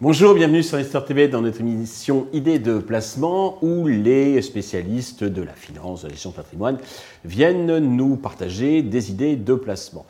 Bonjour, 0.00 0.32
bienvenue 0.32 0.62
sur 0.62 0.78
Esther 0.78 1.04
TV 1.04 1.26
dans 1.26 1.42
notre 1.42 1.60
émission 1.60 2.28
Idées 2.32 2.60
de 2.60 2.78
placement 2.78 3.58
où 3.62 3.88
les 3.88 4.40
spécialistes 4.42 5.24
de 5.24 5.42
la 5.42 5.52
finance, 5.52 6.02
de 6.02 6.06
la 6.06 6.12
gestion 6.12 6.30
de 6.30 6.36
patrimoine 6.36 6.78
viennent 7.24 7.78
nous 7.78 8.16
partager 8.16 8.82
des 8.82 9.10
idées 9.10 9.34
de 9.34 9.54
placement. 9.54 10.06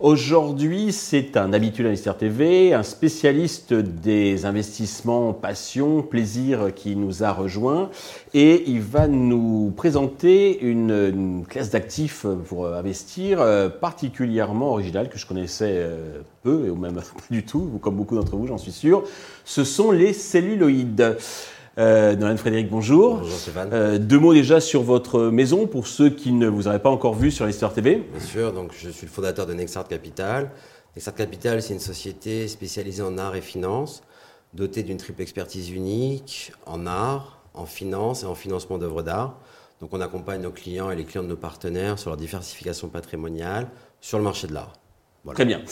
Aujourd'hui, 0.00 0.92
c'est 0.92 1.36
un 1.36 1.52
habitué 1.52 1.82
d'Investir 1.82 2.16
TV, 2.16 2.72
un 2.72 2.82
spécialiste 2.82 3.74
des 3.74 4.46
investissements 4.46 5.34
passion, 5.34 6.00
plaisir 6.00 6.74
qui 6.74 6.96
nous 6.96 7.22
a 7.22 7.32
rejoint 7.34 7.90
et 8.32 8.64
il 8.66 8.80
va 8.80 9.08
nous 9.08 9.74
présenter 9.76 10.58
une, 10.62 11.44
classe 11.46 11.68
d'actifs 11.68 12.24
pour 12.46 12.66
investir 12.66 13.42
euh, 13.42 13.68
particulièrement 13.68 14.70
originale 14.70 15.10
que 15.10 15.18
je 15.18 15.26
connaissais 15.26 15.74
euh, 15.74 16.22
peu 16.42 16.70
ou 16.70 16.76
même 16.76 16.94
pas 16.94 17.02
du 17.30 17.44
tout, 17.44 17.78
comme 17.82 17.96
beaucoup 17.96 18.16
d'entre 18.16 18.36
vous, 18.36 18.46
j'en 18.46 18.56
suis 18.56 18.72
sûr. 18.72 19.04
Ce 19.44 19.64
sont 19.64 19.90
les 19.90 20.14
celluloïdes. 20.14 21.18
Euh, 21.78 22.16
Nolan 22.16 22.36
Frédéric, 22.36 22.68
bonjour. 22.68 23.18
Bonjour 23.18 23.38
Stéphane. 23.38 23.70
Euh, 23.72 23.98
deux 23.98 24.18
mots 24.18 24.34
déjà 24.34 24.60
sur 24.60 24.82
votre 24.82 25.30
maison 25.30 25.66
pour 25.66 25.86
ceux 25.86 26.10
qui 26.10 26.32
ne 26.32 26.48
vous 26.48 26.66
auraient 26.66 26.82
pas 26.82 26.90
encore 26.90 27.14
vu 27.14 27.30
sur 27.30 27.46
l'Histoire 27.46 27.72
TV. 27.72 28.04
Bien 28.12 28.20
sûr, 28.20 28.52
donc 28.52 28.72
je 28.76 28.90
suis 28.90 29.06
le 29.06 29.12
fondateur 29.12 29.46
de 29.46 29.54
Nexart 29.54 29.86
Capital. 29.86 30.50
Nexart 30.96 31.14
Capital, 31.14 31.62
c'est 31.62 31.74
une 31.74 31.80
société 31.80 32.48
spécialisée 32.48 33.02
en 33.02 33.16
art 33.18 33.36
et 33.36 33.40
finance, 33.40 34.02
dotée 34.52 34.82
d'une 34.82 34.96
triple 34.96 35.22
expertise 35.22 35.70
unique 35.70 36.52
en 36.66 36.86
art, 36.86 37.38
en 37.54 37.66
finance 37.66 38.24
et 38.24 38.26
en 38.26 38.34
financement 38.34 38.78
d'œuvres 38.78 39.02
d'art. 39.02 39.36
Donc 39.80 39.90
on 39.92 40.00
accompagne 40.00 40.42
nos 40.42 40.50
clients 40.50 40.90
et 40.90 40.96
les 40.96 41.04
clients 41.04 41.22
de 41.22 41.28
nos 41.28 41.36
partenaires 41.36 41.98
sur 41.98 42.10
leur 42.10 42.16
diversification 42.16 42.88
patrimoniale 42.88 43.68
sur 44.00 44.18
le 44.18 44.24
marché 44.24 44.46
de 44.46 44.54
l'art. 44.54 44.72
Très 45.34 45.44
bien. 45.44 45.62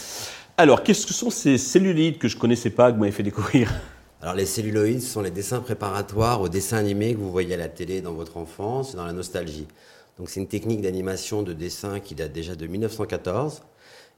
Alors, 0.56 0.82
qu'est-ce 0.82 1.06
que 1.06 1.14
sont 1.14 1.30
ces 1.30 1.56
cellulites 1.56 2.18
que 2.18 2.28
je 2.28 2.36
ne 2.36 2.40
connaissais 2.40 2.70
pas, 2.70 2.88
que 2.90 2.96
vous 2.96 3.00
m'avez 3.00 3.12
fait 3.12 3.22
découvrir? 3.22 3.72
Alors 4.20 4.34
les 4.34 4.46
celluloïdes 4.46 5.02
sont 5.02 5.22
les 5.22 5.30
dessins 5.30 5.60
préparatoires 5.60 6.40
aux 6.40 6.48
dessins 6.48 6.78
animés 6.78 7.14
que 7.14 7.18
vous 7.18 7.30
voyez 7.30 7.54
à 7.54 7.56
la 7.56 7.68
télé 7.68 8.00
dans 8.00 8.14
votre 8.14 8.36
enfance, 8.36 8.96
dans 8.96 9.04
la 9.04 9.12
nostalgie. 9.12 9.68
Donc 10.18 10.28
c'est 10.28 10.40
une 10.40 10.48
technique 10.48 10.80
d'animation 10.80 11.42
de 11.42 11.52
dessin 11.52 12.00
qui 12.00 12.16
date 12.16 12.32
déjà 12.32 12.56
de 12.56 12.66
1914. 12.66 13.62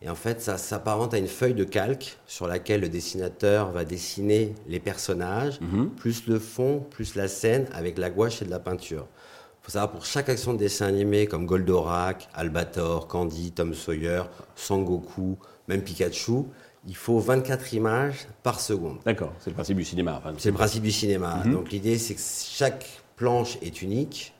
Et 0.02 0.08
en 0.08 0.14
fait, 0.14 0.40
ça 0.40 0.56
s'apparente 0.56 1.12
à 1.12 1.18
une 1.18 1.28
feuille 1.28 1.52
de 1.52 1.64
calque 1.64 2.16
sur 2.26 2.46
laquelle 2.46 2.80
le 2.80 2.88
dessinateur 2.88 3.70
va 3.70 3.84
dessiner 3.84 4.54
les 4.66 4.80
personnages, 4.80 5.60
mhm. 5.60 5.90
plus 5.90 6.26
le 6.26 6.38
fond, 6.38 6.82
plus 6.88 7.14
la 7.16 7.28
scène, 7.28 7.66
avec 7.72 7.98
la 7.98 8.08
gouache 8.08 8.40
et 8.40 8.46
de 8.46 8.50
la 8.50 8.58
peinture. 8.58 9.06
Il 9.60 9.66
faut 9.66 9.72
savoir, 9.72 9.90
pour 9.90 10.06
chaque 10.06 10.30
action 10.30 10.54
de 10.54 10.58
dessin 10.58 10.86
animé, 10.86 11.26
comme 11.26 11.44
Goldorak, 11.44 12.30
Albator, 12.32 13.08
Candy, 13.08 13.52
Tom 13.52 13.74
Sawyer, 13.74 14.22
Sangoku, 14.56 15.36
même 15.68 15.82
Pikachu, 15.82 16.46
il 16.86 16.96
faut 16.96 17.18
24 17.18 17.74
images 17.74 18.26
par 18.42 18.60
seconde. 18.60 18.98
D'accord, 19.04 19.32
c'est 19.38 19.50
le 19.50 19.54
principe 19.54 19.76
du 19.76 19.84
cinéma. 19.84 20.22
c'est 20.38 20.50
le 20.50 20.54
principe 20.54 20.82
du 20.82 20.92
cinéma. 20.92 21.42
Mhm. 21.44 21.52
Donc 21.52 21.70
l'idée, 21.70 21.98
c'est 21.98 22.14
que 22.14 22.20
chaque 22.20 22.86
planche 23.16 23.58
est 23.62 23.82
unique. 23.82 24.32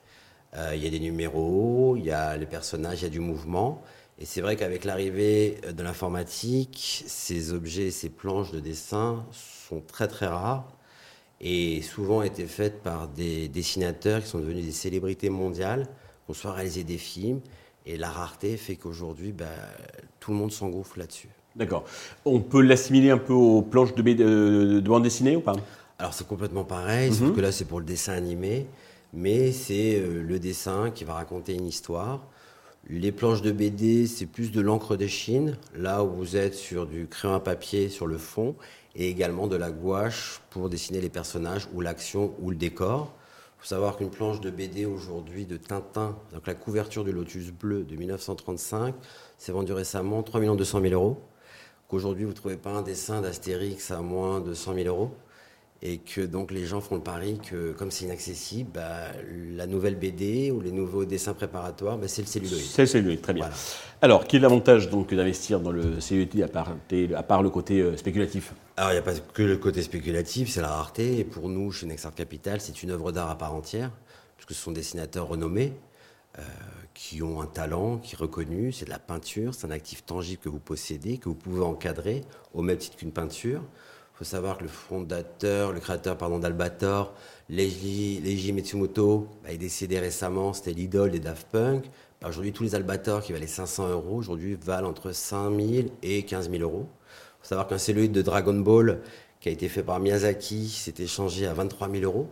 Euh, 0.57 0.73
il 0.75 0.83
y 0.83 0.87
a 0.87 0.91
des 0.91 1.01
numéros, 1.01 1.97
il 1.97 2.05
y 2.05 2.11
a 2.11 2.37
les 2.37 2.47
personnages, 2.47 3.01
il 3.01 3.05
y 3.05 3.07
a 3.07 3.11
du 3.11 3.21
mouvement. 3.21 3.83
Et 4.19 4.25
c'est 4.25 4.41
vrai 4.41 4.57
qu'avec 4.57 4.85
l'arrivée 4.85 5.61
de 5.73 5.83
l'informatique, 5.83 7.05
ces 7.07 7.53
objets, 7.53 7.91
ces 7.91 8.11
planches 8.11 8.51
de 8.51 8.61
dessin 8.61 9.25
sont 9.33 9.81
très 9.81 10.09
très 10.09 10.27
rares 10.27 10.69
et 11.41 11.81
souvent 11.81 12.23
été 12.23 12.47
faites 12.47 12.83
par 12.83 13.09
des 13.09 13.49
dessinateurs 13.49 14.23
qui 14.23 14.29
sont 14.29 14.41
devenus 14.41 14.65
des 14.65 14.73
célébrités 14.73 15.31
mondiales, 15.31 15.85
qui 15.85 16.31
ont 16.31 16.35
soit 16.35 16.53
réalisé 16.53 16.85
des 16.85 16.99
films. 16.99 17.41
Et 17.87 17.97
la 17.97 18.11
rareté 18.11 18.59
fait 18.59 18.77
qu'aujourd'hui, 18.77 19.33
bah, 19.33 19.47
tout 20.21 20.33
le 20.33 20.37
monde 20.37 20.53
s'engouffre 20.53 20.99
là-dessus. 20.99 21.31
D'accord. 21.57 21.85
On 22.25 22.41
peut 22.41 22.63
l'assimiler 22.63 23.11
un 23.11 23.19
peu 23.19 23.33
aux 23.33 23.63
planches 23.63 23.95
de, 23.95 24.03
de, 24.03 24.81
bande 24.81 25.03
dessinée 25.03 25.37
ou 25.37 25.41
pas? 25.41 25.55
Alors 25.99 26.15
c'est 26.15 26.27
complètement 26.27 26.65
pareil, 26.65 27.13
sauf 27.13 27.29
mhm. 27.29 27.35
que 27.35 27.41
là 27.41 27.53
c'est 27.53 27.65
pour 27.65 27.81
le 27.81 27.85
dessin 27.85 28.13
animé, 28.13 28.67
mais 29.13 29.53
c'est 29.53 29.97
euh, 29.97 30.23
le 30.23 30.39
dessin 30.39 30.91
qui 30.91 31.05
va 31.05 31.15
raconter 31.15 31.55
une 31.55 31.67
histoire. 31.67 32.27
Les 32.89 33.13
planches 33.13 33.43
de 33.43 33.53
BD, 33.53 34.07
c'est 34.07 34.27
plus 34.27 34.53
de 34.53 34.61
l'encre 34.61 34.97
de 34.97 35.07
Chine, 35.07 35.59
là 35.77 36.03
où 36.03 36.11
vous 36.11 36.37
êtes 36.37 36.55
sur 36.55 36.87
du 36.87 37.07
crayon 37.07 37.35
à 37.35 37.41
papier 37.41 37.89
sur 37.91 38.07
le 38.07 38.17
fond, 38.17 38.55
et 38.95 39.09
également 39.09 39.47
de 39.47 39.57
la 39.57 39.71
gouache 39.71 40.41
pour 40.51 40.71
dessiner 40.71 41.01
les 41.01 41.11
personnages 41.11 41.69
ou 41.75 41.81
l'action 41.83 42.33
ou 42.41 42.51
le 42.51 42.57
décor. 42.57 43.13
Il 43.59 43.63
faut 43.63 43.69
savoir 43.69 43.99
qu'une 43.99 44.09
planche 44.09 44.41
de 44.41 44.49
BD 44.49 44.87
aujourd'hui 44.87 45.45
de 45.45 45.59
Tintin, 45.59 46.17
donc 46.33 46.47
la 46.47 46.55
couverture 46.55 47.05
du 47.05 47.13
Lotus 47.13 47.51
bleu 47.51 47.85
de 47.85 47.95
1935, 47.95 48.95
s'est 49.37 49.53
vendue 49.53 49.73
récemment 49.73 50.23
3 50.23 50.41
200 50.41 50.81
000 50.81 50.95
euros 50.95 51.21
qu'aujourd'hui 51.91 52.25
vous 52.25 52.31
ne 52.31 52.37
trouvez 52.37 52.57
pas 52.57 52.71
un 52.71 52.83
dessin 52.83 53.21
d'Astérix 53.21 53.91
à 53.91 54.01
moins 54.01 54.41
de 54.41 54.55
100 54.55 54.75
000 54.75 54.87
euros 54.87 55.11
et 55.83 55.99
que 55.99 56.21
donc 56.21 56.51
les 56.51 56.67
gens 56.67 56.81
font 56.81 56.97
le 56.97 57.01
pari 57.01 57.39
que 57.39 57.73
comme 57.73 57.91
c'est 57.91 58.05
inaccessible, 58.05 58.71
bah, 58.75 59.07
la 59.57 59.67
nouvelle 59.67 59.97
BD 59.97 60.51
ou 60.51 60.61
les 60.61 60.73
nouveaux 60.73 61.07
dessins 61.07 61.33
préparatoires, 61.33 61.97
bah, 61.97 62.07
c'est 62.07 62.23
le 62.23 62.29
celluloïd. 62.29 62.63
C'est 62.63 62.83
le 62.83 62.87
celluloïd, 62.87 63.23
très 63.23 63.33
bien. 63.33 63.49
Alors, 64.03 64.27
quel 64.27 64.41
est 64.41 64.43
l'avantage 64.43 64.91
donc 64.91 65.15
d'investir 65.15 65.61
dans 65.61 65.73
le 65.73 66.01
celluloïd 66.01 66.43
à 66.43 66.49
part, 66.49 66.77
à 67.17 67.23
part 67.23 67.43
le 67.43 67.49
côté 67.49 67.81
euh, 67.81 67.97
spéculatif? 67.97 68.53
Alors, 68.77 68.91
il 68.91 68.95
n'y 68.95 68.99
a 68.99 69.03
pas 69.03 69.15
que 69.15 69.43
le 69.43 69.57
côté 69.57 69.81
spéculatif, 69.83 70.51
c'est 70.51 70.61
la 70.61 70.69
rareté. 70.69 71.19
Et 71.19 71.25
pour 71.25 71.49
nous, 71.49 71.73
chez 71.73 71.87
Nexart 71.87 72.15
Capital, 72.15 72.61
c'est 72.61 72.83
une 72.83 72.91
œuvre 72.91 73.11
d'art 73.11 73.31
à 73.31 73.39
part 73.39 73.55
entière, 73.55 73.91
puisque 74.37 74.53
ce 74.53 74.63
sont 74.63 74.73
des 74.73 74.81
dessinateurs 74.81 75.29
renommés. 75.29 75.73
Euh, 76.39 76.43
qui 76.95 77.23
ont 77.23 77.41
un 77.41 77.47
talent 77.47 77.99
qui 77.99 78.15
est 78.15 78.19
reconnu, 78.19 78.73
c'est 78.73 78.85
de 78.85 78.91
la 78.91 78.99
peinture, 78.99 79.55
c'est 79.55 79.67
un 79.67 79.71
actif 79.71 80.05
tangible 80.05 80.43
que 80.43 80.49
vous 80.49 80.59
possédez, 80.59 81.19
que 81.19 81.29
vous 81.29 81.35
pouvez 81.35 81.63
encadrer 81.63 82.23
au 82.55 82.63
même 82.63 82.77
titre 82.77 82.97
qu'une 82.97 83.13
peinture. 83.13 83.63
Il 84.15 84.19
faut 84.19 84.25
savoir 84.25 84.59
que 84.59 84.65
le 84.65 84.69
fondateur, 84.69 85.73
le 85.73 85.81
créateur 85.81 86.17
pardon, 86.19 86.39
d'Albator, 86.39 87.15
Leiji, 87.49 88.53
Matsumoto, 88.53 89.29
bah, 89.43 89.51
est 89.53 89.59
décédé 89.59 89.99
récemment, 89.99 90.53
c'était 90.53 90.73
l'idole 90.73 91.11
des 91.11 91.21
Daft 91.21 91.49
Punk. 91.51 91.87
Bah, 92.21 92.29
aujourd'hui, 92.29 92.53
tous 92.53 92.65
les 92.65 92.75
Albator 92.75 93.23
qui 93.23 93.33
valaient 93.33 93.47
500 93.47 93.89
euros, 93.89 94.17
aujourd'hui 94.17 94.59
valent 94.63 94.91
entre 94.91 95.13
5 95.13 95.59
000 95.59 95.89
et 96.03 96.25
15 96.25 96.51
000 96.51 96.63
euros. 96.63 96.87
Il 96.87 97.43
faut 97.43 97.49
savoir 97.49 97.67
qu'un 97.67 97.79
celluloïde 97.79 98.13
de 98.13 98.21
Dragon 98.23 98.55
Ball 98.55 99.01
qui 99.41 99.49
a 99.49 99.53
été 99.53 99.69
fait 99.69 99.83
par 99.83 99.99
Miyazaki 100.01 100.69
s'est 100.69 101.03
échangé 101.03 101.47
à 101.47 101.55
23 101.55 101.91
000 101.91 102.05
euros, 102.05 102.29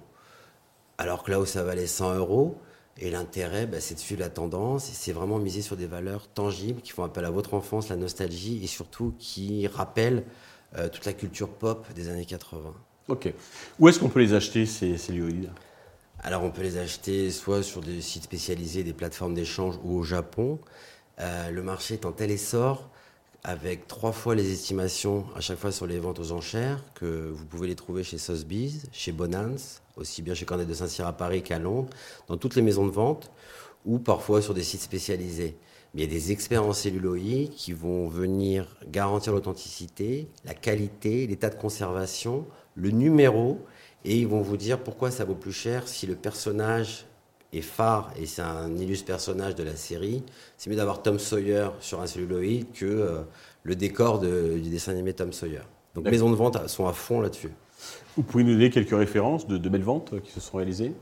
alors 0.99 1.23
que 1.23 1.31
là 1.31 1.41
où 1.41 1.47
ça 1.47 1.63
valait 1.63 1.87
100 1.87 2.17
euros, 2.17 2.59
et 2.99 3.11
l'intérêt, 3.11 3.67
bah, 3.67 3.81
c'est 3.81 3.95
de 3.95 4.01
suivre 4.01 4.21
la 4.21 4.31
tendance 4.31 4.85
c'est 4.93 5.13
vraiment 5.13 5.39
miser 5.39 5.63
sur 5.63 5.77
des 5.77 5.87
valeurs 5.87 6.29
tangibles 6.29 6.81
qui 6.81 6.93
font 6.93 7.05
appel 7.05 7.25
à 7.25 7.31
votre 7.31 7.55
enfance, 7.55 7.89
la 7.89 7.97
nostalgie 7.97 8.61
et 8.63 8.67
surtout 8.67 9.15
qui 9.19 9.67
rappellent 9.67 10.25
euh, 10.77 10.89
toute 10.89 11.05
la 11.07 11.13
culture 11.13 11.49
pop 11.49 11.87
des 11.95 12.09
années 12.09 12.25
80. 12.25 12.75
Ok. 13.09 13.33
Où 13.79 13.89
est-ce 13.89 13.99
qu'on 13.99 14.09
peut 14.09 14.21
les 14.21 14.35
acheter, 14.35 14.67
ces, 14.67 14.99
ces 14.99 15.15
Alors, 16.21 16.43
on 16.43 16.51
peut 16.51 16.63
les 16.63 16.77
acheter 16.77 17.31
soit 17.31 17.63
sur 17.63 17.81
des 17.81 18.03
sites 18.03 18.25
spécialisés, 18.25 18.85
des 18.85 18.93
plateformes 18.93 19.35
d'échange 19.35 19.79
ou 19.83 19.99
au 19.99 20.03
Japon. 20.03 20.59
Euh, 21.21 21.51
le 21.51 21.63
marché 21.63 21.95
est 21.95 22.05
en 22.05 22.13
tel 22.13 22.31
essor 22.31 22.91
avec 23.45 23.87
trois 23.87 24.13
fois 24.13 24.35
les 24.35 24.53
estimations 24.53 25.25
à 25.37 25.41
chaque 25.41 25.59
fois 25.59 25.73
sur 25.73 25.87
les 25.87 25.99
ventes 25.99 26.19
aux 26.19 26.33
enchères, 26.33 26.83
que 26.95 27.31
vous 27.33 27.47
pouvez 27.47 27.69
les 27.69 27.77
trouver 27.77 28.03
chez 28.03 28.19
Sotheby's, 28.19 28.87
chez 28.93 29.13
Bonans, 29.13 29.81
aussi 29.97 30.23
bien 30.23 30.35
chez 30.35 30.45
Cornet 30.45 30.67
de 30.67 30.75
Saint-Cyr 30.75 31.07
à 31.07 31.13
Paris 31.13 31.43
qu'à 31.43 31.59
Londres, 31.59 31.91
dans 32.27 32.37
toutes 32.37 32.57
les 32.57 32.63
maisons 32.63 32.87
de 32.87 32.91
vente, 32.91 33.31
ou 33.85 33.99
parfois 33.99 34.43
sur 34.43 34.55
des 34.55 34.65
sites 34.65 34.81
spécialisés. 34.81 35.57
Mais 35.95 36.03
il 36.03 36.05
y 36.05 36.09
a 36.09 36.19
des 36.19 36.33
experts 36.33 36.65
en 36.65 36.73
celluloïd 36.73 37.51
qui 37.51 37.73
vont 37.73 38.09
venir 38.09 38.77
garantir 38.87 39.33
l'authenticité, 39.33 40.29
la 40.45 40.55
qualité, 40.55 41.27
l'état 41.27 41.49
de 41.49 41.55
conservation, 41.55 42.47
le 42.75 42.91
numéro, 42.91 43.65
et 44.05 44.17
ils 44.17 44.29
vont 44.29 44.43
vous 44.43 44.57
dire 44.57 44.83
pourquoi 44.83 45.11
ça 45.11 45.25
vaut 45.25 45.35
plus 45.35 45.53
cher 45.53 45.89
si 45.89 46.07
le 46.07 46.15
personnage 46.15 47.07
est 47.53 47.63
phare 47.63 48.13
et 48.21 48.27
c'est 48.27 48.43
un 48.43 48.77
illustre 48.77 49.07
personnage 49.07 49.55
de 49.55 49.63
la 49.63 49.77
série. 49.77 50.23
C'est 50.57 50.71
mieux 50.71 50.77
d'avoir 50.77 51.03
Tom 51.03 51.19
Sawyer 51.19 51.69
sur 51.81 52.01
un 52.01 52.07
celluloïd 52.07 52.73
que 52.73 52.85
euh, 52.85 53.21
le 53.63 53.75
décor 53.75 54.19
du 54.21 54.61
dessin 54.71 54.93
animé 54.93 55.13
Tom 55.13 55.33
Sawyer. 55.33 55.63
Donc 55.95 56.05
les 56.05 56.11
maisons 56.11 56.31
de 56.31 56.37
vente 56.37 56.69
sont 56.69 56.87
à 56.87 56.93
fond 56.93 57.21
là-dessus. 57.21 57.51
Vous 58.17 58.23
pouvez 58.23 58.45
nous 58.45 58.53
donner 58.53 58.71
quelques 58.71 58.97
références 58.97 59.47
de, 59.47 59.69
belles 59.69 59.83
ventes 59.83 60.21
qui 60.23 60.33
se 60.33 60.41
sont 60.41 60.57
réalisées? 60.57 60.93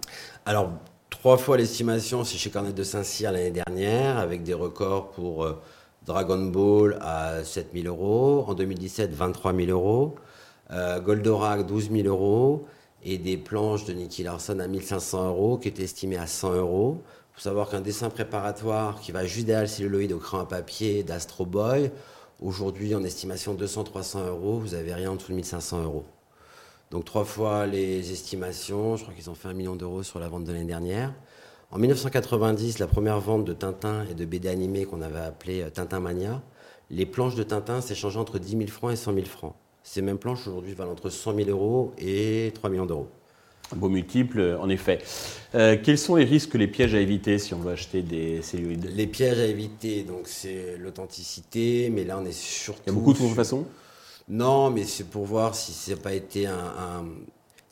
Alors, 0.45 0.71
trois 1.11 1.39
fois 1.39 1.57
l'estimation, 1.57 2.25
c'est 2.25 2.37
chez 2.37 2.51
Cornet 2.51 2.73
de 2.73 2.83
Saint-Cyr 2.83 3.33
l'année 3.33 3.51
dernière, 3.51 4.19
avec 4.19 4.43
des 4.43 4.55
records 4.55 5.11
pour 5.11 5.45
euh, 5.45 5.61
Dragon 6.05 6.45
Ball 6.47 6.99
à 7.01 7.43
7 7.43 7.71
000 7.75 7.87
euros, 7.87 8.45
en 8.47 8.55
2017 8.55 9.13
23 9.13 9.55
000 9.55 9.71
euros, 9.71 10.15
euh, 10.71 11.01
Goldorak 11.01 11.67
12 11.67 11.91
000 11.91 12.09
euros, 12.09 12.67
et 13.09 13.19
des 13.19 13.37
planches 13.37 13.85
de 13.85 13.93
Nicky 13.93 14.25
Larson 14.25 14.59
à 14.59 14.67
1500 14.67 15.29
euros, 15.29 15.59
qui 15.59 15.69
étaient 15.69 15.85
estimées 15.85 16.17
à 16.17 16.27
100 16.27 16.55
euros. 16.55 16.99
Il 17.31 17.35
faut 17.37 17.41
savoir 17.43 17.69
qu'un 17.69 17.81
dessin 17.81 18.11
préparatoire 18.11 19.01
qui 19.01 19.13
va 19.13 19.25
juste 19.25 19.47
derrière 19.47 19.63
le 19.63 19.69
celluloïd 19.69 20.13
au 20.13 20.19
crayon 20.19 20.43
à 20.43 20.47
papier 20.47 21.05
d'Astro 21.05 21.47
Boy, 21.47 21.93
aujourd'hui 22.43 22.97
en 22.97 23.05
estimation 23.05 23.55
200-300 23.55 24.27
euros, 24.27 24.59
vous 24.59 24.71
n'avez 24.71 24.93
rien 24.93 25.13
en 25.13 25.15
dessous 25.15 25.31
de 25.31 25.37
1500 25.37 25.85
euros. 25.85 26.05
Donc 26.91 27.05
trois 27.05 27.25
fois 27.25 27.67
les 27.67 28.11
estimations, 28.11 28.97
je 28.97 29.05
crois 29.05 29.15
qu'ils 29.15 29.31
ont 29.31 29.35
fait 29.37 29.49
un 29.49 29.55
million 29.55 29.77
d'euros 29.77 30.03
sur 30.03 30.19
la 30.19 30.29
vente 30.29 30.43
de 30.43 30.53
l'année 30.53 30.65
dernière. 30.65 31.15
En 31.71 31.79
1990, 31.79 32.81
la 32.81 32.89
première 32.89 33.21
vente 33.21 33.45
de 33.45 33.53
Tintin 33.53 34.05
et 34.11 34.15
de 34.15 34.25
BD 34.25 34.49
animés 34.49 34.85
qu'on 34.85 35.03
avait 35.03 35.21
appelé 35.21 35.63
euh, 35.63 35.71
Tintin 35.71 36.01
Mania, 36.01 36.43
les 36.91 37.07
planches 37.07 37.37
de 37.37 37.43
Tintin 37.45 37.81
s'échangeaient 37.81 38.19
entre 38.19 38.41
10 38.41 38.51
000 38.51 38.67
francs 38.67 38.93
et 38.93 38.97
100 38.97 39.15
000 39.15 39.27
francs. 39.27 39.55
Ces 39.87 40.03
mêmes 40.03 40.19
planches 40.19 40.49
aujourd'hui 40.49 40.75
valent 40.75 40.91
entre 40.91 41.11
100 41.11 41.37
000 41.37 41.49
euros 41.49 41.93
et 41.97 42.51
3 42.55 42.71
millions 42.71 42.87
d'euros. 42.87 43.07
Un 43.73 43.77
beau 43.77 43.89
multiple, 43.89 44.59
en 44.61 44.69
effet. 44.69 44.99
Euh, 45.55 45.77
quels 45.81 45.97
sont 45.97 46.17
les 46.17 46.25
risques, 46.25 46.55
les 46.55 46.67
pièges 46.67 46.95
à 46.97 47.01
éviter 47.01 47.39
si 47.39 47.55
on 47.55 47.61
veut 47.61 47.71
acheter 47.71 48.03
des 48.03 48.43
celluloïdes? 48.43 48.91
Les 48.97 49.07
pièges 49.07 49.39
à 49.39 49.47
éviter, 49.47 50.03
donc 50.03 50.23
c'est 50.25 50.77
l'authenticité, 50.77 51.89
mais 51.91 52.03
là 52.03 52.19
on 52.21 52.25
est 52.27 52.33
surtout. 52.33 52.83
Il 52.85 52.91
y 52.91 52.91
a 52.91 52.99
beaucoup 52.99 53.13
de 53.13 53.19
contrefaçons 53.19 53.65
Non, 54.29 54.71
mais 54.71 54.83
c'est 54.83 55.09
pour 55.09 55.25
voir 55.25 55.55
si 55.55 55.73
ça 55.73 55.93
n'a 55.93 55.99
pas 55.99 56.15
été 56.15 56.47
un, 56.47 57.05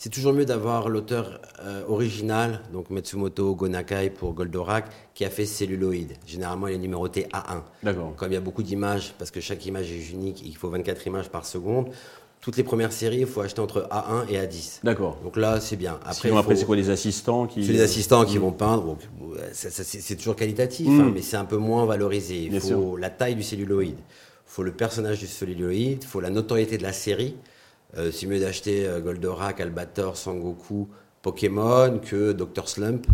c'est 0.04 0.10
toujours 0.10 0.34
mieux 0.34 0.44
d'avoir 0.44 0.90
l'auteur 0.90 1.40
euh, 1.62 1.82
original, 1.88 2.60
donc 2.74 2.90
Matsumoto 2.90 3.54
Gonakai 3.54 4.10
pour 4.10 4.34
Goldorak, 4.34 4.84
qui 5.14 5.24
a 5.24 5.30
fait 5.30 5.46
celluloïde. 5.46 6.12
Généralement, 6.26 6.68
il 6.68 6.74
est 6.74 6.78
numéroté 6.78 7.26
A1. 7.32 7.62
D'accord. 7.82 8.12
Comme 8.14 8.30
il 8.30 8.34
y 8.34 8.36
a 8.36 8.42
beaucoup 8.42 8.62
d'images, 8.62 9.14
parce 9.18 9.30
que 9.30 9.40
chaque 9.40 9.64
image 9.64 9.90
est 9.90 10.10
unique 10.10 10.42
et 10.42 10.44
qu'il 10.44 10.56
faut 10.58 10.68
24 10.68 11.06
images 11.06 11.30
par 11.30 11.46
seconde, 11.46 11.86
toutes 12.42 12.58
les 12.58 12.64
premières 12.64 12.92
séries, 12.92 13.20
il 13.20 13.26
faut 13.26 13.40
acheter 13.40 13.62
entre 13.62 13.88
A1 13.90 14.28
et 14.28 14.36
A10. 14.36 14.80
D'accord. 14.84 15.16
Donc 15.24 15.38
là, 15.38 15.58
c'est 15.58 15.76
bien. 15.76 15.98
Après, 16.04 16.30
après 16.36 16.56
c'est 16.56 16.66
quoi 16.66 16.76
les 16.76 16.90
assistants 16.90 17.46
qui... 17.46 17.64
C'est 17.64 17.72
les 17.72 17.80
assistants 17.80 18.26
qui 18.26 18.36
mm. 18.36 18.42
vont 18.42 18.52
peindre. 18.52 18.98
c'est 19.54 20.16
toujours 20.16 20.36
qualitatif, 20.36 20.86
mm. 20.86 21.00
hein, 21.00 21.12
mais 21.14 21.22
c'est 21.22 21.38
un 21.38 21.46
peu 21.46 21.56
moins 21.56 21.86
valorisé. 21.86 22.50
Il 22.52 22.60
faut 22.60 22.98
la 22.98 23.08
taille 23.08 23.36
du 23.36 23.42
celluloïde, 23.42 23.96
il 23.96 24.52
faut 24.52 24.64
le 24.64 24.72
personnage 24.72 25.20
du 25.20 25.26
celluloïde, 25.26 26.02
il 26.02 26.06
faut 26.06 26.20
la 26.20 26.28
notoriété 26.28 26.76
de 26.76 26.82
la 26.82 26.92
série. 26.92 27.36
Euh, 27.96 28.11
c'est 28.11 28.26
mieux 28.26 28.41
d'acheter 28.41 28.87
euh, 28.87 29.00
Goldorak, 29.00 29.61
Albator, 29.61 30.17
Sangoku, 30.17 30.88
Pokémon 31.23 32.00
que 32.00 32.32
Dr. 32.32 32.69
Slump, 32.69 33.06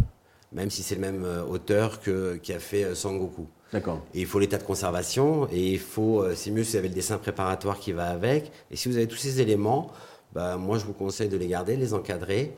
même 0.52 0.70
si 0.70 0.82
c'est 0.82 0.96
le 0.96 1.00
même 1.00 1.24
euh, 1.24 1.44
auteur 1.44 2.00
que, 2.00 2.36
qui 2.36 2.52
a 2.52 2.58
fait 2.58 2.94
Sangoku. 2.94 3.46
D'accord. 3.72 4.04
Et 4.14 4.20
il 4.20 4.26
faut 4.26 4.40
l'état 4.40 4.58
de 4.58 4.64
conservation 4.64 5.48
et 5.52 5.72
il 5.72 5.78
faut, 5.78 6.22
euh, 6.22 6.34
c'est 6.34 6.50
mieux 6.50 6.64
si 6.64 6.72
vous 6.72 6.78
avez 6.78 6.88
le 6.88 6.94
dessin 6.94 7.18
préparatoire 7.18 7.78
qui 7.78 7.92
va 7.92 8.06
avec. 8.06 8.50
Et 8.70 8.76
si 8.76 8.88
vous 8.88 8.96
avez 8.96 9.06
tous 9.06 9.16
ces 9.16 9.40
éléments, 9.40 9.92
bah, 10.32 10.56
moi 10.56 10.78
je 10.78 10.84
vous 10.84 10.92
conseille 10.92 11.28
de 11.28 11.36
les 11.36 11.46
garder, 11.46 11.76
de 11.76 11.80
les 11.80 11.94
encadrer 11.94 12.52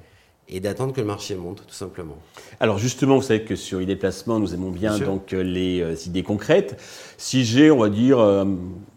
et 0.48 0.60
d'attendre 0.60 0.92
que 0.92 1.00
le 1.00 1.06
marché 1.06 1.34
monte, 1.34 1.64
tout 1.66 1.74
simplement. 1.74 2.16
Alors 2.60 2.78
justement, 2.78 3.16
vous 3.16 3.22
savez 3.22 3.44
que 3.44 3.56
sur 3.56 3.80
idées 3.80 3.96
placement, 3.96 4.38
nous 4.38 4.54
aimons 4.54 4.70
bien, 4.70 4.98
donc 4.98 5.32
euh, 5.32 5.42
les 5.42 5.80
euh, 5.80 5.94
idées 6.06 6.22
concrètes. 6.22 6.80
Si 7.16 7.44
j'ai, 7.44 7.70
on 7.70 7.78
va 7.78 7.88
dire, 7.88 8.18
euh, 8.18 8.44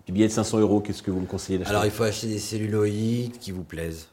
du 0.06 0.12
billet 0.12 0.28
de 0.28 0.34
500 0.34 0.60
euros, 0.60 0.82
qu'est-ce 0.82 1.04
que 1.04 1.12
vous 1.12 1.22
me 1.22 1.26
conseillez 1.26 1.60
d'acheter? 1.60 1.74
Alors 1.74 1.86
il 1.86 1.92
faut 1.92 2.04
acheter 2.04 2.28
des 2.28 2.40
celluloïdes 2.40 3.38
qui 3.38 3.52
vous 3.52 3.64
plaisent. 3.64 4.08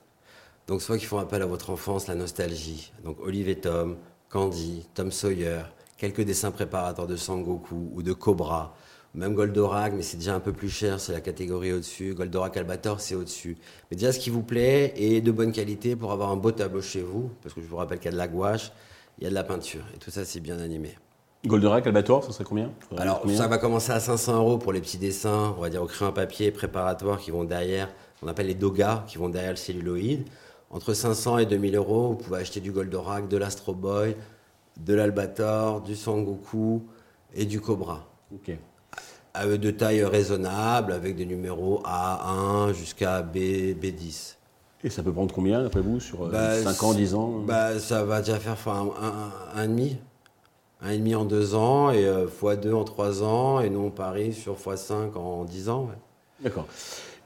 Donc 0.69 0.83
soit 0.83 0.99
qui 0.99 1.07
font 1.07 1.19
appel 1.19 1.43
à 1.43 1.47
votre 1.47 1.71
enfance, 1.71 2.07
la 2.07 2.15
nostalgie. 2.15 2.93
Donc 3.05 3.19
Olive 3.21 3.49
et 3.49 3.57
Tom, 3.57 3.97
Candy, 4.29 4.87
Tom 4.95 5.11
Sawyer, 5.11 5.63
quelques 5.97 6.23
dessins 6.23 6.51
préparateurs 6.51 7.07
de 7.07 7.17
Sangoku 7.17 7.91
ou 7.95 8.03
de 8.03 8.13
Cobra, 8.13 8.75
même 9.15 9.35
Goldorak, 9.35 9.93
mais 9.95 10.03
c'est 10.03 10.17
déjà 10.17 10.35
un 10.35 10.41
peu 10.41 10.53
plus 10.53 10.71
cher, 10.71 10.99
c'est 10.99 11.13
la 11.13 11.21
catégorie 11.21 11.73
au-dessus. 11.73 12.15
Goldorak 12.15 12.57
Albator, 12.57 13.01
c'est 13.01 13.15
au-dessus. 13.15 13.57
Mais 13.91 13.97
déjà, 13.97 14.13
ce 14.13 14.19
qui 14.19 14.31
vous 14.31 14.43
plaît 14.43 14.95
est 14.97 15.21
de 15.21 15.31
bonne 15.31 15.53
qualité 15.53 15.97
pour 15.97 16.13
avoir 16.13 16.31
un 16.31 16.37
beau 16.37 16.51
tableau 16.51 16.81
chez 16.81 17.03
vous, 17.03 17.31
parce 17.43 17.55
que 17.55 17.61
je 17.61 17.67
vous 17.67 17.77
rappelle 17.77 17.99
qu'il 17.99 18.07
y 18.07 18.09
a 18.09 18.13
de 18.13 18.17
la 18.17 18.29
gouache, 18.29 18.73
il 19.19 19.25
y 19.25 19.27
a 19.27 19.31
de 19.31 19.35
la 19.35 19.45
peinture, 19.45 19.85
et 19.95 19.99
tout 19.99 20.11
ça, 20.11 20.25
c'est 20.25 20.41
bien 20.41 20.59
animé. 20.59 20.97
Goldorak, 21.45 21.87
Albator, 21.87 22.25
ça 22.25 22.33
serait 22.33 22.45
combien? 22.45 22.71
Alors, 22.97 23.23
ça 23.35 23.49
va 23.49 23.59
commencer 23.59 23.93
à 23.93 24.01
500 24.01 24.37
euros 24.37 24.59
pour 24.59 24.73
les 24.73 24.81
petits 24.81 24.99
dessins, 24.99 25.55
on 25.59 25.61
va 25.61 25.71
dire 25.71 25.83
au 25.83 25.87
crayon 25.87 26.13
papier 26.13 26.51
préparatoire 26.53 27.19
qui 27.19 27.33
vont 27.33 27.45
derrière, 27.45 27.93
on 28.23 28.29
appelle 28.29 28.47
les 28.47 28.55
dogas, 28.55 29.05
qui 29.09 29.19
vont 29.19 29.29
derrière 29.29 29.51
le 29.51 29.57
celluloïde. 29.57 30.25
Entre 30.71 30.95
500 30.95 31.39
et 31.39 31.47
2000 31.47 31.77
euros, 31.77 32.11
vous 32.11 32.17
pouvez 32.17 32.39
acheter 32.39 32.61
du 32.61 32.73
Goldorak, 32.73 33.29
de 33.29 33.37
l'Astro 33.37 33.75
Boy, 33.75 34.17
de 34.81 34.95
l'Albator, 34.95 35.83
du 35.83 35.97
Sangoku 35.97 36.87
et 37.35 37.45
du 37.45 37.61
Cobra. 37.61 38.09
Ok. 38.33 38.57
De 39.35 39.71
taille 39.71 40.05
raisonnable, 40.05 40.93
avec 40.93 41.17
des 41.17 41.25
numéros 41.25 41.83
A1 41.87 42.75
jusqu'à 42.75 43.23
B, 43.23 43.37
B10. 43.81 44.37
Et 44.85 44.91
ça 44.91 45.03
peut 45.03 45.13
prendre 45.13 45.35
combien, 45.35 45.65
après 45.65 45.81
vous, 45.81 46.01
sur 46.01 46.31
5 46.31 46.31
bah, 46.31 46.73
ans, 46.81 46.93
10 46.93 47.15
ans 47.15 47.29
bah, 47.47 47.79
Ça 47.79 48.05
va 48.05 48.21
déjà 48.21 48.39
faire 48.39 48.57
un, 48.69 49.33
un, 49.55 49.69
demi. 49.69 49.97
Un 50.83 50.91
et 50.91 50.99
demi 50.99 51.15
en 51.15 51.25
2 51.25 51.55
ans, 51.55 51.91
et 51.91 52.05
x2 52.05 52.67
euh, 52.67 52.75
en 52.75 52.85
3 52.85 53.23
ans, 53.23 53.61
et 53.61 53.71
nous 53.71 53.81
on 53.81 53.91
parie 53.91 54.35
sur 54.35 54.57
x5 54.57 55.17
en 55.17 55.45
10 55.45 55.69
ans. 55.71 55.89
D'accord 56.41 56.67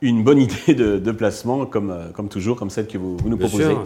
une 0.02 0.22
bonne 0.22 0.40
idée 0.40 0.74
de, 0.74 1.12
placement, 1.12 1.64
comme, 1.64 1.90
euh, 1.90 2.10
comme 2.12 2.28
toujours, 2.28 2.56
comme 2.56 2.70
celle 2.70 2.86
que 2.86 2.98
vous, 2.98 3.16
nous 3.24 3.36
proposez. 3.36 3.76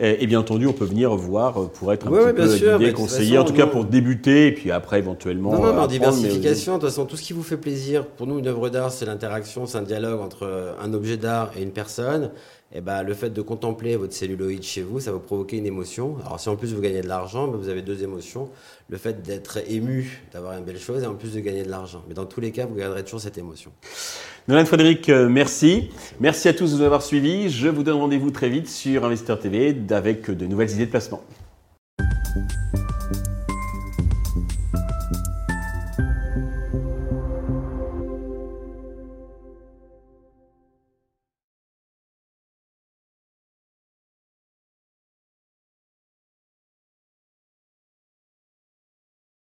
Et, 0.00 0.26
bien 0.26 0.40
entendu, 0.40 0.66
on 0.66 0.72
peut 0.72 0.84
venir 0.84 1.14
voir 1.14 1.70
pour 1.70 1.92
être 1.92 2.08
un 2.08 2.10
petit 2.10 2.60
peu 2.60 2.78
guidé, 2.78 2.92
conseiller, 2.92 3.38
en 3.38 3.44
tout 3.44 3.52
cas 3.52 3.66
pour 3.66 3.84
débuter, 3.84 4.46
et 4.46 4.52
puis 4.52 4.70
après 4.70 4.98
éventuellement. 4.98 5.52
Non, 5.52 5.72
non, 5.72 5.78
en 5.78 5.86
diversification, 5.86 6.74
de 6.74 6.80
toute 6.80 6.88
façon, 6.88 7.04
tout 7.04 7.16
ce 7.16 7.22
qui 7.22 7.32
vous 7.32 7.42
fait 7.42 7.58
plaisir. 7.58 8.06
Pour 8.06 8.26
nous, 8.26 8.38
une 8.38 8.46
œuvre 8.46 8.70
d'art, 8.70 8.90
c'est 8.90 9.04
l'interaction, 9.04 9.66
c'est 9.66 9.78
un 9.78 9.82
dialogue 9.82 10.20
entre 10.20 10.44
euh, 10.44 10.72
un 10.82 10.94
objet 10.94 11.16
d'art 11.16 11.50
et 11.58 11.62
une 11.62 11.72
personne. 11.72 12.30
Et 12.72 12.80
ben, 12.80 13.02
le 13.02 13.14
fait 13.14 13.30
de 13.30 13.42
contempler 13.42 13.96
votre 13.96 14.12
celluloïde 14.12 14.62
chez 14.62 14.82
vous, 14.82 15.00
ça 15.00 15.10
va 15.10 15.18
provoquer 15.18 15.56
une 15.56 15.66
émotion. 15.66 16.16
Alors 16.24 16.38
si 16.38 16.48
en 16.48 16.54
plus 16.54 16.72
vous 16.72 16.80
gagnez 16.80 17.00
de 17.00 17.08
l'argent, 17.08 17.48
ben, 17.48 17.56
vous 17.58 17.68
avez 17.68 17.82
deux 17.82 18.04
émotions. 18.04 18.48
Le 18.88 18.96
fait 18.96 19.22
d'être 19.22 19.58
ému, 19.68 20.22
d'avoir 20.32 20.56
une 20.56 20.64
belle 20.64 20.78
chose, 20.78 21.02
et 21.02 21.06
en 21.06 21.14
plus 21.14 21.34
de 21.34 21.40
gagner 21.40 21.64
de 21.64 21.70
l'argent. 21.70 22.04
Mais 22.06 22.14
dans 22.14 22.26
tous 22.26 22.40
les 22.40 22.52
cas, 22.52 22.66
vous 22.66 22.76
garderez 22.76 23.02
toujours 23.02 23.20
cette 23.20 23.38
émotion. 23.38 23.72
Nolan 24.46 24.64
Frédéric, 24.64 25.08
euh, 25.08 25.28
merci. 25.28 25.90
Merci 26.20 26.48
à 26.48 26.54
tous 26.54 26.72
de 26.72 26.76
nous 26.78 26.82
avoir 26.82 27.02
suivis. 27.02 27.50
Je 27.50 27.68
vous 27.68 27.82
donne 27.82 27.98
rendez-vous 27.98 28.30
très 28.30 28.48
vite 28.48 28.68
sur 28.68 29.04
Investeur 29.04 29.40
TV 29.40 29.76
avec 29.90 30.30
de 30.30 30.46
nouvelles 30.46 30.70
idées 30.70 30.86
de 30.86 30.90
placement. 30.90 31.22